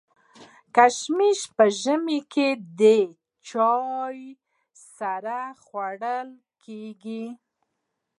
کشمش 0.75 1.39
په 1.55 1.65
ژمي 1.81 2.19
کي 2.33 2.49
د 2.79 2.81
چايو 3.47 4.37
سره 4.97 5.37
خوړل 5.63 6.29
کيږي. 6.63 7.25